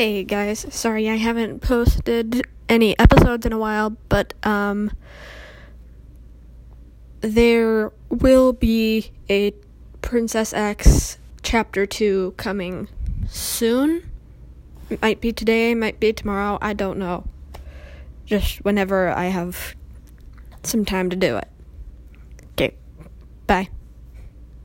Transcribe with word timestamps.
Hey 0.00 0.24
guys, 0.24 0.64
sorry 0.70 1.10
I 1.10 1.16
haven't 1.16 1.60
posted 1.60 2.46
any 2.70 2.98
episodes 2.98 3.44
in 3.44 3.52
a 3.52 3.58
while, 3.58 3.90
but 4.08 4.32
um 4.42 4.90
there 7.20 7.92
will 8.08 8.54
be 8.54 9.12
a 9.28 9.52
Princess 10.00 10.54
X 10.54 11.18
chapter 11.42 11.84
2 11.84 12.32
coming 12.38 12.88
soon. 13.28 14.10
Might 15.02 15.20
be 15.20 15.34
today, 15.34 15.74
might 15.74 16.00
be 16.00 16.14
tomorrow, 16.14 16.56
I 16.62 16.72
don't 16.72 16.98
know. 16.98 17.24
Just 18.24 18.64
whenever 18.64 19.10
I 19.10 19.26
have 19.26 19.76
some 20.62 20.86
time 20.86 21.10
to 21.10 21.16
do 21.16 21.36
it. 21.36 21.48
Okay. 22.52 22.74
Bye. 23.46 23.68